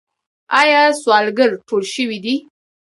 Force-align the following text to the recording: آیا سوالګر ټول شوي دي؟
آیا 0.61 0.81
سوالګر 1.01 1.49
ټول 1.67 1.83
شوي 1.93 2.17
دي؟ 2.25 2.35